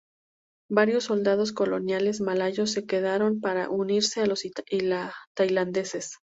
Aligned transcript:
Varios 0.71 1.03
soldados 1.03 1.51
coloniales 1.51 2.21
malayos 2.21 2.71
se 2.71 2.87
quedaron 2.87 3.39
para 3.39 3.69
unirse 3.69 4.21
a 4.21 4.25
los 4.25 4.41
tailandeses. 5.37 6.15